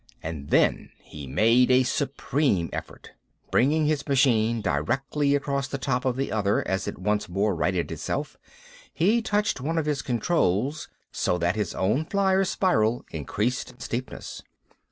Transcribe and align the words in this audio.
And 0.23 0.49
then 0.49 0.89
he 0.97 1.27
made 1.27 1.69
a 1.69 1.83
supreme 1.83 2.71
effort. 2.73 3.11
Bringing 3.51 3.85
his 3.85 4.07
machine 4.07 4.59
directly 4.59 5.35
across 5.35 5.67
the 5.67 5.77
top 5.77 6.05
of 6.05 6.15
the 6.15 6.31
other 6.31 6.67
as 6.67 6.87
it 6.87 6.97
once 6.97 7.29
more 7.29 7.53
righted 7.53 7.91
itself, 7.91 8.35
he 8.91 9.21
touched 9.21 9.61
one 9.61 9.77
of 9.77 9.85
his 9.85 10.01
controls, 10.01 10.87
so 11.11 11.37
that 11.37 11.55
his 11.55 11.75
own 11.75 12.05
flier's 12.05 12.49
spiral 12.49 13.05
increased 13.11 13.69
in 13.73 13.79
steepness. 13.79 14.41